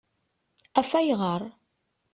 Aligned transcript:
Af 0.79 0.91
ayɣeṛ? 0.99 1.41